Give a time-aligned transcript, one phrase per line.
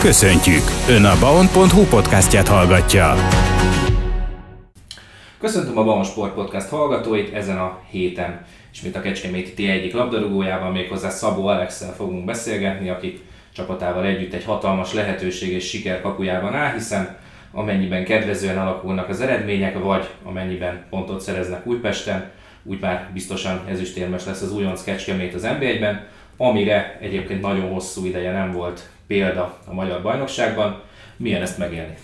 [0.00, 0.62] Köszöntjük!
[0.88, 3.14] Ön a baon.hu podcastját hallgatja.
[5.38, 8.44] Köszöntöm a Baon Sport Podcast hallgatóit ezen a héten.
[8.72, 13.20] Ismét a Kecskeméti T egyik labdarúgójával, méghozzá Szabó Alexel fogunk beszélgetni, aki
[13.52, 17.16] csapatával együtt egy hatalmas lehetőség és siker kapujában áll, hiszen
[17.52, 22.30] amennyiben kedvezően alakulnak az eredmények, vagy amennyiben pontot szereznek Újpesten,
[22.62, 26.06] úgy már biztosan ezüstérmes lesz az újonc Kecskemét az NB1-ben,
[26.36, 30.82] amire egyébként nagyon hosszú ideje nem volt példa a magyar bajnokságban.
[31.16, 31.94] Milyen ezt megélni?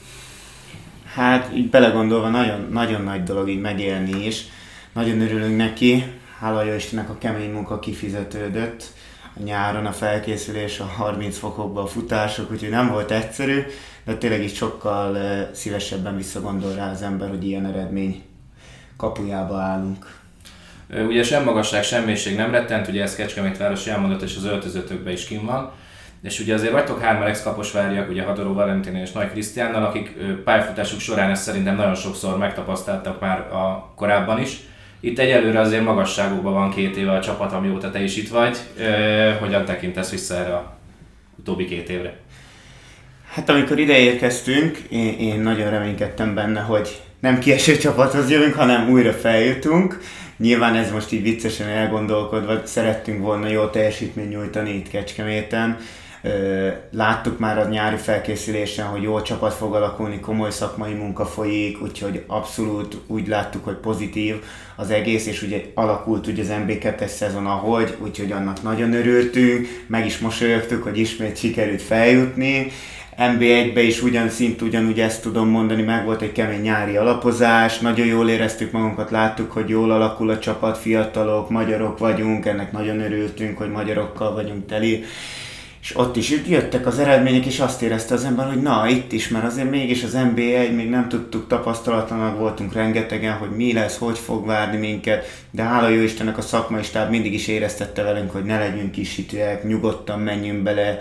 [1.15, 4.45] Hát így belegondolva nagyon, nagyon nagy dolog így megélni is.
[4.93, 6.05] Nagyon örülünk neki.
[6.39, 8.85] Hála jó Istennek a kemény munka kifizetődött.
[9.37, 13.63] A nyáron a felkészülés, a 30 fokokban a futások, úgyhogy nem volt egyszerű,
[14.05, 15.17] de tényleg is sokkal
[15.53, 18.23] szívesebben visszagondol rá az ember, hogy ilyen eredmény
[18.97, 20.21] kapujába állunk.
[21.09, 25.13] Ugye sem magasság, sem mélység nem rettent, ugye ez Kecskemét város elmondott, és az öltözőtökben
[25.13, 25.73] is kim van.
[26.27, 30.09] És ugye azért vagytok hárman ex-kaposváriak, ugye Hadoró Valentin és Nagy Krisztiánnal, akik
[30.45, 34.57] pályafutásuk során ezt szerintem nagyon sokszor megtapasztaltak már a korábban is.
[35.01, 38.57] Itt egyelőre azért magasságokban van két éve a csapat, amióta te is itt vagy.
[39.41, 40.77] hogyan tekintesz vissza erre a
[41.39, 42.17] utóbbi két évre?
[43.33, 48.91] Hát amikor ide érkeztünk, én, én nagyon reménykedtem benne, hogy nem kieső csapathoz jövünk, hanem
[48.91, 50.01] újra feljutunk.
[50.37, 55.79] Nyilván ez most így viccesen elgondolkodva, szerettünk volna jó teljesítményt nyújtani itt Kecskeméten.
[56.91, 62.25] Láttuk már a nyári felkészülésen, hogy jó csapat fog alakulni, komoly szakmai munka folyik, úgyhogy
[62.27, 64.43] abszolút úgy láttuk, hogy pozitív
[64.77, 70.07] az egész, és ugye alakult ugye az MB2-es szezon ahogy, úgyhogy annak nagyon örültünk, meg
[70.07, 72.73] is mosolyogtuk, hogy ismét sikerült feljutni,
[73.19, 78.07] NB1-be is ugyan szint ugyanúgy ezt tudom mondani, meg volt egy kemény nyári alapozás, nagyon
[78.07, 83.59] jól éreztük magunkat, láttuk, hogy jól alakul a csapat, fiatalok, magyarok vagyunk, ennek nagyon örültünk,
[83.59, 85.05] hogy magyarokkal vagyunk teli.
[85.87, 89.29] És ott is jöttek az eredmények, és azt érezte az ember, hogy na, itt is,
[89.29, 94.19] mert azért mégis az NBA1 még nem tudtuk, tapasztalatlanak voltunk rengetegen, hogy mi lesz, hogy
[94.19, 98.45] fog várni minket, de hála jó Istennek a szakmai stáb mindig is éreztette velünk, hogy
[98.45, 100.99] ne legyünk kisítőek, nyugodtan menjünk bele,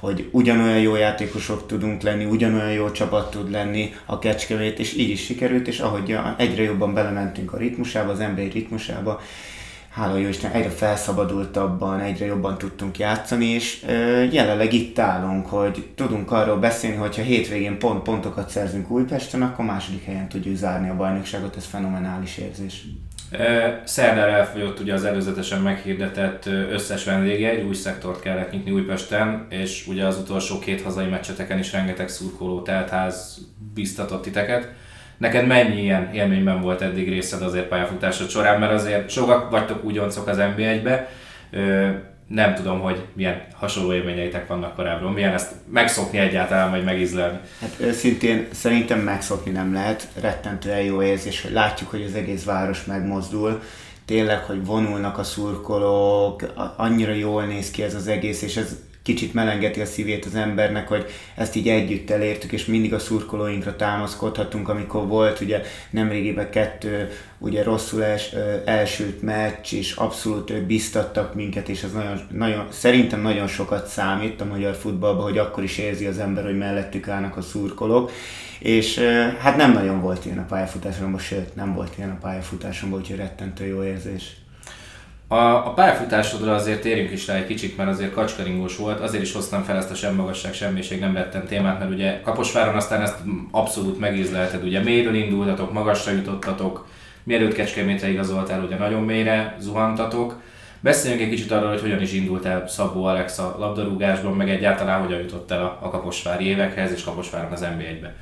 [0.00, 5.10] hogy ugyanolyan jó játékosok tudunk lenni, ugyanolyan jó csapat tud lenni a Kecskemét, és így
[5.10, 9.20] is sikerült, és ahogy egyre jobban belementünk a ritmusába, az emberi ritmusába,
[9.92, 15.88] hála jó Isten, egyre felszabadultabban, egyre jobban tudtunk játszani, és ö, jelenleg itt állunk, hogy
[15.94, 20.96] tudunk arról beszélni, hogyha hétvégén pont pontokat szerzünk Újpesten, akkor második helyen tudjuk zárni a
[20.96, 22.84] bajnokságot, ez fenomenális érzés.
[23.84, 29.86] Szerdára elfogyott ugye az előzetesen meghirdetett összes vendége, egy új szektort kellett nyitni Újpesten, és
[29.86, 33.38] ugye az utolsó két hazai meccseteken is rengeteg szurkoló teltház
[33.74, 34.68] biztatott titeket.
[35.22, 40.26] Neked mennyi ilyen élményben volt eddig részed azért pályafutásod során, mert azért sokak vagytok újoncok
[40.26, 41.08] az NB1-be,
[42.28, 47.38] nem tudom, hogy milyen hasonló élményeitek vannak korábban, milyen ezt megszokni egyáltalán, vagy megizlelni.
[47.60, 52.84] Hát őszintén szerintem megszokni nem lehet, rettentően jó érzés, hogy látjuk, hogy az egész város
[52.84, 53.62] megmozdul,
[54.04, 59.34] tényleg, hogy vonulnak a szurkolók, annyira jól néz ki ez az egész, és ez kicsit
[59.34, 64.68] melengeti a szívét az embernek, hogy ezt így együtt elértük, és mindig a szurkolóinkra támaszkodhatunk,
[64.68, 71.82] amikor volt ugye nemrégiben kettő ugye rosszul els, elsült meccs, és abszolút biztattak minket, és
[71.82, 76.18] ez nagyon, nagyon, szerintem nagyon sokat számít a magyar futballban, hogy akkor is érzi az
[76.18, 78.10] ember, hogy mellettük állnak a szurkolók,
[78.58, 78.98] és
[79.38, 83.66] hát nem nagyon volt ilyen a pályafutásomban, sőt nem volt ilyen a pályafutásomban, úgyhogy rettentő
[83.66, 84.41] jó érzés.
[85.32, 89.32] A, a pályafutásodra azért térjünk is rá egy kicsit, mert azért kacskaringós volt, azért is
[89.32, 93.16] hoztam fel ezt a sem magasság, semmiség nem vettem témát, mert ugye Kaposváron aztán ezt
[93.50, 96.86] abszolút megízlelted, ugye mélyről indultatok, magasra jutottatok,
[97.22, 100.40] mielőtt Kecskemétre igazoltál, ugye nagyon mélyre zuhantatok.
[100.80, 105.00] Beszéljünk egy kicsit arról, hogy hogyan is indult el Szabó Alex a labdarúgásban, meg egyáltalán
[105.00, 108.14] hogyan jutott el a, a Kaposvári évekhez és Kaposváron az NB1-be.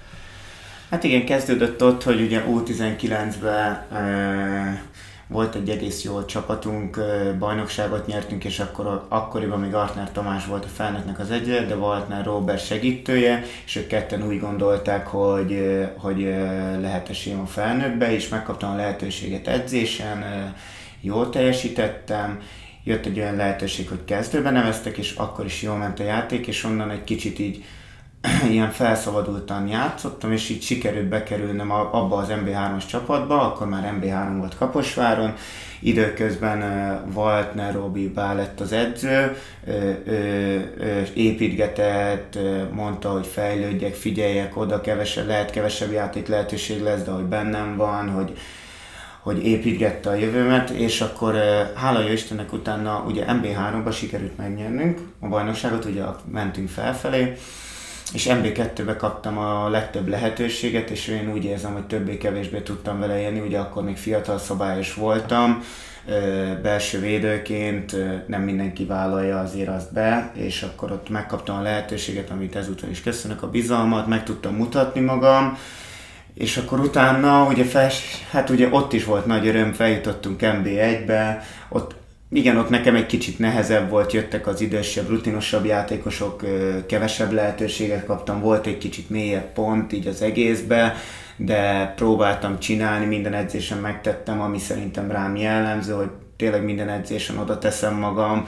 [0.91, 4.83] Hát igen, kezdődött ott, hogy ugye U19-ben e-
[5.31, 7.01] volt egy egész jó csapatunk,
[7.39, 12.25] bajnokságot nyertünk, és akkor akkoriban még Artner Tamás volt a felnőttnek az egyre, de Waltner
[12.25, 16.21] Robert segítője, és ők ketten úgy gondolták, hogy, hogy
[16.81, 20.25] lehet esélyem a felnőttbe, és megkaptam a lehetőséget edzésen,
[21.01, 22.41] jól teljesítettem,
[22.85, 26.65] jött egy olyan lehetőség, hogy kezdőben neveztek, és akkor is jól ment a játék, és
[26.65, 27.65] onnan egy kicsit így
[28.51, 34.57] ilyen felszabadultan játszottam, és így sikerült bekerülnem abba az MB3-as csapatba, akkor már MB3 volt
[34.57, 35.35] Kaposváron,
[35.81, 36.61] időközben
[37.15, 39.37] Waltner Robi Bál lett az edző,
[41.15, 42.39] építgetett,
[42.73, 48.11] mondta, hogy fejlődjek, figyeljek oda, kevesebb, lehet kevesebb játék lehetőség lesz, de hogy bennem van,
[48.11, 48.39] hogy
[49.21, 51.35] hogy építgette a jövőmet, és akkor
[51.75, 57.37] hála jó Istennek utána ugye MB3-ba sikerült megnyernünk a bajnokságot, ugye mentünk felfelé,
[58.13, 63.41] és MB2-be kaptam a legtöbb lehetőséget, és én úgy érzem, hogy többé-kevésbé tudtam vele élni,
[63.41, 65.63] ugye akkor még fiatal szabályos voltam,
[66.63, 67.97] belső védőként
[68.27, 73.03] nem mindenki vállalja azért azt be, és akkor ott megkaptam a lehetőséget, amit ezúton is
[73.03, 75.59] köszönök, a bizalmat, meg tudtam mutatni magam,
[76.35, 81.95] és akkor utána, ugye, fels, hát ugye ott is volt nagy öröm, feljutottunk MB1-be, ott
[82.33, 86.45] igen, ott nekem egy kicsit nehezebb volt, jöttek az idősebb, rutinosabb játékosok,
[86.87, 90.97] kevesebb lehetőséget kaptam, volt egy kicsit mélyebb pont így az egészbe,
[91.37, 97.59] de próbáltam csinálni, minden edzésen megtettem, ami szerintem rám jellemző, hogy tényleg minden edzésen oda
[97.59, 98.47] teszem magam,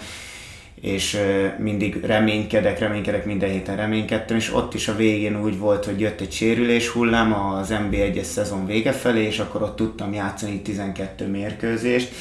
[0.80, 1.18] és
[1.58, 6.20] mindig reménykedek, reménykedek, minden héten reménykedtem, és ott is a végén úgy volt, hogy jött
[6.20, 12.14] egy sérülés hullám az NB1-es szezon vége felé, és akkor ott tudtam játszani 12 mérkőzést,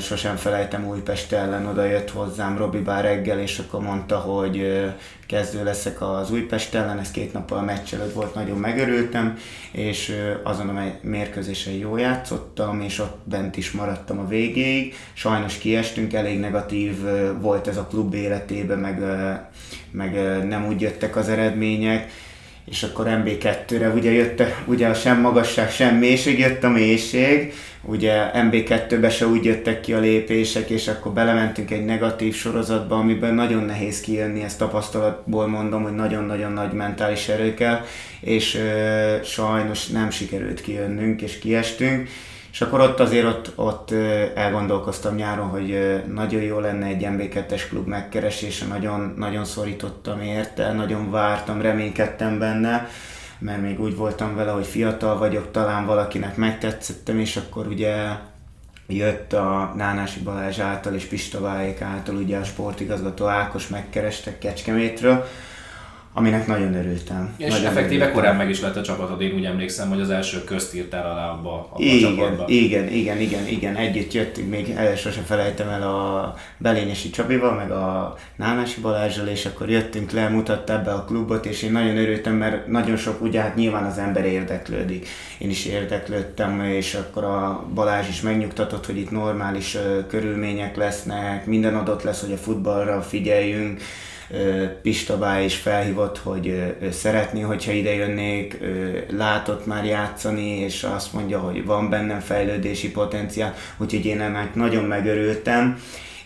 [0.00, 4.84] sosem felejtem Újpest ellen, oda jött hozzám Robi bár reggel, és akkor mondta, hogy
[5.26, 9.38] kezdő leszek az Újpest ellen, ez két nappal a meccs előtt volt, nagyon megörültem,
[9.72, 14.94] és azon a mérkőzésen jól játszottam, és ott bent is maradtam a végéig.
[15.12, 16.96] Sajnos kiestünk, elég negatív
[17.40, 19.02] volt ez a klub életében, meg,
[19.90, 20.12] meg
[20.46, 22.10] nem úgy jöttek az eredmények,
[22.70, 28.30] és akkor MB2-re ugye jött ugye a sem magasság, sem mélység, jött a mélység, ugye
[28.34, 33.64] MB2-be se úgy jöttek ki a lépések, és akkor belementünk egy negatív sorozatba, amiben nagyon
[33.64, 37.84] nehéz kijönni, ezt tapasztalatból mondom, hogy nagyon-nagyon nagy mentális erő kell,
[38.20, 42.08] és ö, sajnos nem sikerült kijönnünk, és kiestünk,
[42.58, 43.90] és akkor ott azért ott, ott
[44.34, 51.10] elgondolkoztam nyáron, hogy nagyon jó lenne egy MB2-es klub megkeresése, nagyon, nagyon szorítottam érte, nagyon
[51.10, 52.88] vártam, reménykedtem benne,
[53.38, 57.94] mert még úgy voltam vele, hogy fiatal vagyok, talán valakinek megtetszettem, és akkor ugye
[58.86, 65.24] jött a Nánási Balázs által és Pista Vájék által, ugye a sportigazgató Ákos megkerestek Kecskemétről,
[66.12, 67.34] aminek nagyon örültem.
[67.36, 68.12] És nagyon effektíve örültem.
[68.12, 71.30] korán meg is lett a csapatod, én úgy emlékszem, hogy az első közt írtál alá
[71.30, 72.44] abba, abba a Igen, csapatba.
[72.46, 77.70] igen, igen, igen, igen, együtt jöttünk, még el sosem felejtem el a Belényesi Csabival, meg
[77.70, 82.34] a Nánási Balázsral, és akkor jöttünk le, mutatta ebbe a klubot, és én nagyon örültem,
[82.34, 85.08] mert nagyon sok, ugye hát nyilván az ember érdeklődik.
[85.38, 91.46] Én is érdeklődtem, és akkor a Balázs is megnyugtatott, hogy itt normális ö, körülmények lesznek,
[91.46, 93.80] minden adott lesz, hogy a futballra figyeljünk,
[94.82, 98.58] Pista Bá is felhívott, hogy szeretné, hogyha ide jönnék,
[99.10, 104.84] látott már játszani, és azt mondja, hogy van bennem fejlődési potenciál, úgyhogy én ennek nagyon
[104.84, 105.78] megörültem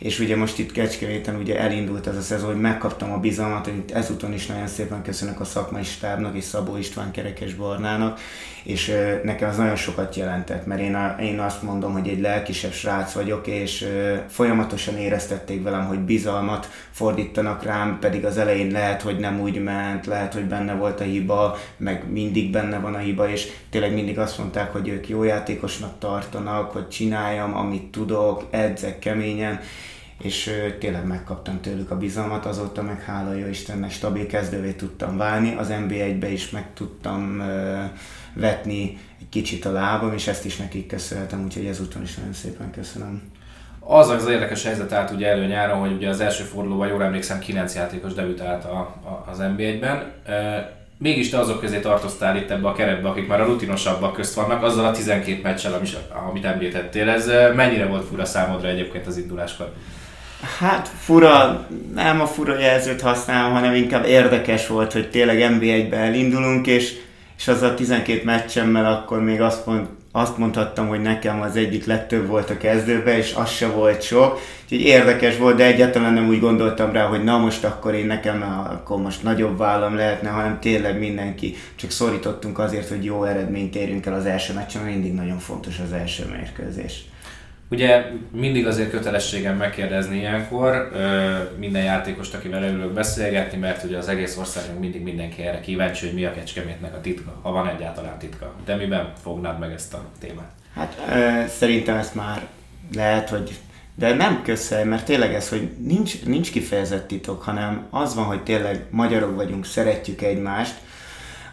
[0.02, 3.82] és ugye most itt Kecskeméten ugye elindult ez a szezon, hogy megkaptam a bizalmat, hogy
[3.92, 8.20] ezúton is nagyon szépen köszönök a szakmai stábnak és Szabó István Kerekes Barnának,
[8.62, 12.72] és nekem az nagyon sokat jelentett, mert én, a, én azt mondom, hogy egy lelkisebb
[12.72, 13.88] srác vagyok, és
[14.28, 20.06] folyamatosan éreztették velem, hogy bizalmat fordítanak rám, pedig az elején lehet, hogy nem úgy ment,
[20.06, 24.18] lehet, hogy benne volt a hiba, meg mindig benne van a hiba, és tényleg mindig
[24.18, 29.60] azt mondták, hogy ők jó játékosnak tartanak, hogy csináljam, amit tudok, edzek keményen,
[30.22, 35.54] és tényleg megkaptam tőlük a bizalmat, azóta meg hála jó Istennek stabil kezdővé tudtam válni,
[35.54, 37.42] az NB1-be is meg tudtam
[38.34, 42.70] vetni egy kicsit a lábam, és ezt is nekik köszönhetem, úgyhogy ezúton is nagyon szépen
[42.70, 43.22] köszönöm.
[43.84, 47.38] Az az érdekes helyzet állt ugye elő nyáron, hogy ugye az első fordulóban jól emlékszem
[47.38, 50.12] 9 játékos debütált a, a, az NB1-ben.
[50.26, 54.34] E, mégis te azok közé tartoztál itt ebbe a keretbe, akik már a rutinosabbak közt
[54.34, 55.80] vannak, azzal a 12 meccsel,
[56.28, 57.08] amit említettél.
[57.08, 59.72] Ez mennyire volt fura számodra egyébként az induláskor?
[60.42, 66.66] Hát fura, nem a fura jelzőt használom, hanem inkább érdekes volt, hogy tényleg NB1-be elindulunk,
[66.66, 66.94] és,
[67.38, 71.86] és az a 12 meccsemmel akkor még azt, mond, azt mondhattam, hogy nekem az egyik
[71.86, 74.40] legtöbb volt a kezdőbe, és az se volt sok.
[74.64, 78.66] Úgyhogy érdekes volt, de egyáltalán nem úgy gondoltam rá, hogy na most akkor én nekem
[78.70, 81.54] akkor most nagyobb vállam lehetne, hanem tényleg mindenki.
[81.76, 85.92] Csak szorítottunk azért, hogy jó eredményt érjünk el az első meccsen, mindig nagyon fontos az
[85.92, 87.04] első mérkőzés.
[87.72, 94.08] Ugye mindig azért kötelességem megkérdezni ilyenkor ö, minden játékost, akivel ülök beszélgetni, mert ugye az
[94.08, 98.18] egész országunk mindig mindenki erre kíváncsi, hogy mi a kecskemétnek a titka, ha van egyáltalán
[98.18, 98.54] titka.
[98.64, 100.52] De miben fognád meg ezt a témát?
[100.74, 102.46] Hát ö, szerintem ezt már
[102.94, 103.58] lehet, hogy
[103.94, 108.42] de nem közhely, mert tényleg ez, hogy nincs, nincs kifejezett titok, hanem az van, hogy
[108.42, 110.74] tényleg magyarok vagyunk, szeretjük egymást,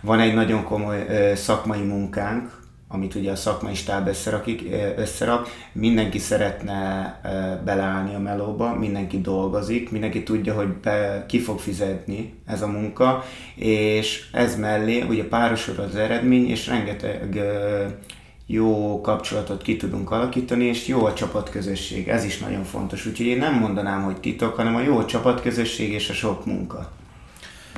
[0.01, 2.58] van egy nagyon komoly ö, szakmai munkánk,
[2.91, 4.63] amit ugye a szakmai stáb összerakik,
[4.98, 7.19] összerak, mindenki szeretne
[7.65, 13.24] beleállni a melóba, mindenki dolgozik, mindenki tudja, hogy be, ki fog fizetni ez a munka,
[13.55, 17.39] és ez mellé ugye párosod az eredmény, és rengeteg
[18.46, 23.05] jó kapcsolatot ki tudunk alakítani, és jó a csapatközösség, ez is nagyon fontos.
[23.05, 26.91] Úgyhogy én nem mondanám, hogy titok, hanem a jó csapatközösség és a sok munka.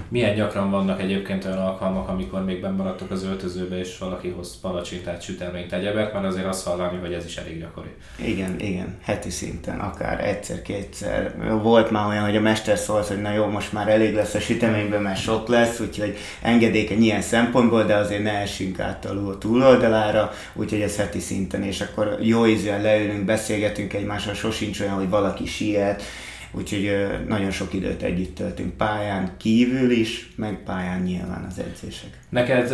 [0.09, 4.59] Milyen gyakran vannak egyébként olyan alkalmak, amikor még benn maradtok az öltözőbe, és valaki hoz
[4.59, 7.89] palacsintát, süteményt, egyebet, mert azért azt hallani, hogy ez is elég gyakori.
[8.15, 11.35] Igen, igen, heti szinten, akár egyszer-kétszer.
[11.61, 14.39] Volt már olyan, hogy a mester szólt, hogy na jó, most már elég lesz a
[14.39, 20.31] süteményben, mert sok lesz, úgyhogy engedékeny ilyen szempontból, de azért ne essünk át a túloldalára,
[20.53, 25.45] úgyhogy ez heti szinten, és akkor jó ízűen leülünk, beszélgetünk egymással, sosincs olyan, hogy valaki
[25.45, 26.03] siet,
[26.51, 32.19] úgyhogy nagyon sok időt együtt töltünk pályán kívül is, meg pályán nyilván az edzések.
[32.29, 32.73] Neked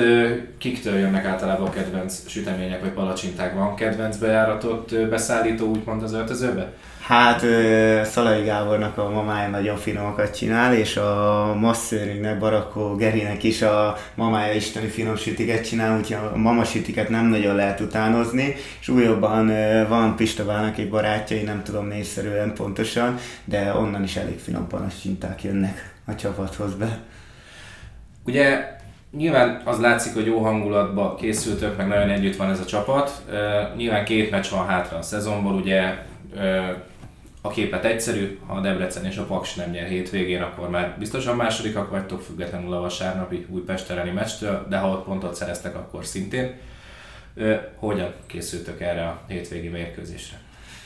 [0.57, 3.53] kiktől jönnek általában a kedvenc sütemények vagy palacsinták?
[3.53, 6.73] Van kedvenc bejáratott beszállító úgymond az öltözőbe?
[7.07, 7.45] Hát
[8.05, 14.53] Szalai Gábornak a mamája nagyon finomakat csinál, és a masszőrünknek, Barakó Gerinek is a mamája
[14.53, 19.51] isteni finom sütiket csinál, úgyhogy a mama sütiket nem nagyon lehet utánozni, és újabban
[19.87, 25.95] van Pistabának egy barátjai, nem tudom nézszerűen pontosan, de onnan is elég finom panascsinták jönnek
[26.05, 26.99] a csapathoz be.
[28.25, 28.75] Ugye
[29.17, 33.23] Nyilván az látszik, hogy jó hangulatba készültök, meg nagyon együtt van ez a csapat.
[33.75, 36.05] nyilván két meccs van hátra a szezonból, ugye
[37.41, 41.35] a képet egyszerű, ha a Debrecen és a Paks nem nyer hétvégén, akkor már biztosan
[41.35, 46.55] másodikak vagytok, függetlenül a vasárnapi Újpest elleni meccstől, de ha ott pontot szereztek, akkor szintén.
[47.75, 50.37] Hogyan készültök erre a hétvégi mérkőzésre?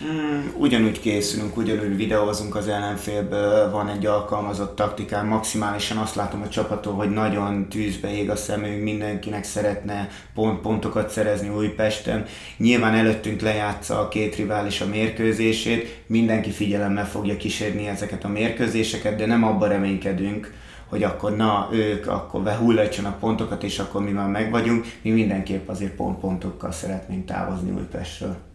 [0.06, 6.50] Mm, ugyanúgy készülünk, ugyanúgy videózunk az ellenfélből, van egy alkalmazott taktikán, maximálisan azt látom a
[6.50, 12.26] csapattól, hogy nagyon tűzbe ég a szemünk, mindenkinek szeretne pont-pontokat szerezni Újpesten.
[12.58, 19.16] Nyilván előttünk lejátsza a két rivális a mérkőzését, mindenki figyelemmel fogja kísérni ezeket a mérkőzéseket,
[19.16, 20.54] de nem abban reménykedünk,
[20.86, 25.96] hogy akkor na, ők akkor behullatsanak pontokat, és akkor mi már megvagyunk, mi mindenképp azért
[25.96, 28.51] pont-pontokkal szeretnénk távozni Újpestről.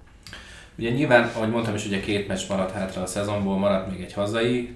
[0.79, 4.13] Ugye nyilván, ahogy mondtam is, ugye két meccs maradt hátra a szezonból, maradt még egy
[4.13, 4.75] hazai.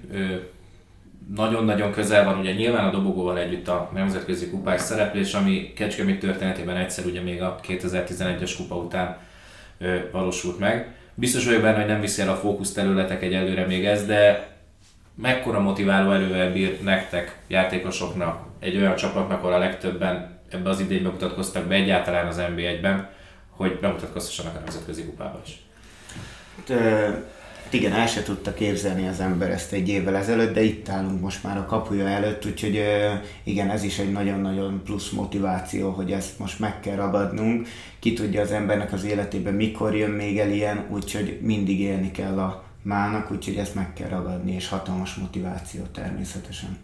[1.35, 6.75] nagyon-nagyon közel van ugye nyilván a dobogóval együtt a nemzetközi kupás szereplés, ami Kecskemét történetében
[6.75, 9.17] egyszer ugye még a 2011-es kupa után
[9.79, 10.95] ö, valósult meg.
[11.13, 14.49] Biztos vagyok benne, hogy nem viszi el a fókusz területek egyelőre még ez, de
[15.15, 21.09] mekkora motiváló erővel bír nektek, játékosoknak, egy olyan csapatnak, ahol a legtöbben ebbe az idénybe
[21.09, 23.09] mutatkoztak be egyáltalán az NB1-ben,
[23.49, 25.59] hogy bemutatkozhassanak a nemzetközi kupába is?
[27.69, 31.43] Igen, el se tudta képzelni az ember ezt egy évvel ezelőtt, de itt állunk most
[31.43, 32.83] már a kapuja előtt, úgyhogy
[33.43, 37.67] igen, ez is egy nagyon-nagyon plusz motiváció, hogy ezt most meg kell ragadnunk.
[37.99, 42.39] Ki tudja az embernek az életében mikor jön még el ilyen, úgyhogy mindig élni kell
[42.39, 46.77] a mának, úgyhogy ezt meg kell ragadni, és hatalmas motiváció természetesen.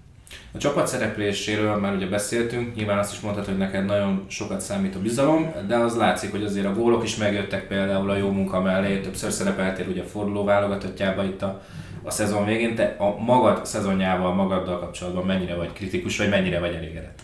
[0.51, 4.96] A csapat szerepléséről már ugye beszéltünk, nyilván azt is mondhatod, hogy neked nagyon sokat számít
[4.96, 8.62] a bizalom, de az látszik, hogy azért a gólok is megjöttek például a jó munka
[8.62, 11.62] mellé, többször szerepeltél ugye a forduló válogatottjába itt a,
[12.03, 16.74] a szezon végén, te a magad szezonjával, magaddal kapcsolatban mennyire vagy kritikus, vagy mennyire vagy
[16.74, 17.22] elégedett?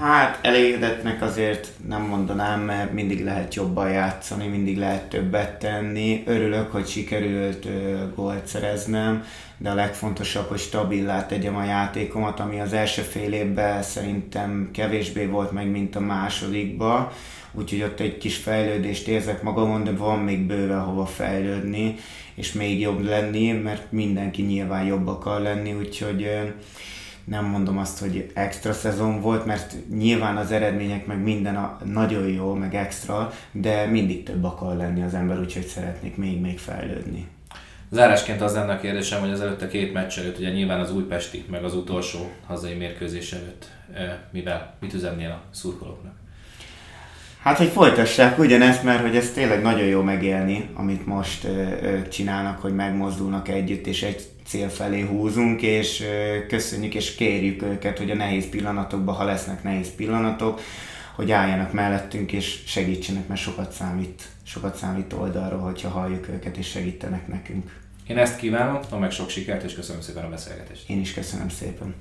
[0.00, 6.22] Hát elégedetnek azért nem mondanám, mert mindig lehet jobban játszani, mindig lehet többet tenni.
[6.26, 7.66] Örülök, hogy sikerült
[8.14, 9.24] gólt szereznem,
[9.58, 15.26] de a legfontosabb, hogy stabilá tegyem a játékomat, ami az első fél évben szerintem kevésbé
[15.26, 17.08] volt meg, mint a másodikban.
[17.52, 21.94] Úgyhogy ott egy kis fejlődést érzek magamon, de van még bőve hova fejlődni,
[22.34, 26.28] és még jobb lenni, mert mindenki nyilván jobb akar lenni, úgyhogy
[27.26, 32.28] nem mondom azt, hogy extra szezon volt, mert nyilván az eredmények meg minden a, nagyon
[32.28, 37.28] jó, meg extra, de mindig több akar lenni az ember, úgyhogy szeretnék még-még fejlődni.
[37.90, 40.92] Zárásként az lenne a kérdésem, hogy az előtt a két meccs előtt, ugye nyilván az
[40.92, 43.70] újpesti, meg az utolsó hazai mérkőzés előtt,
[44.30, 46.14] mivel, mit üzennél a szurkolóknak?
[47.46, 51.44] Hát, hogy folytassák ugyanezt, mert hogy ez tényleg nagyon jó megélni, amit most
[51.82, 56.04] ők csinálnak, hogy megmozdulnak együtt, és egy cél felé húzunk, és
[56.48, 60.60] köszönjük és kérjük őket, hogy a nehéz pillanatokban, ha lesznek nehéz pillanatok,
[61.14, 66.68] hogy álljanak mellettünk és segítsenek, mert sokat számít, sokat számít oldalról, hogyha halljuk őket és
[66.68, 67.80] segítenek nekünk.
[68.06, 70.88] Én ezt kívánom, meg sok sikert, és köszönöm szépen a beszélgetést.
[70.88, 71.94] Én is köszönöm szépen.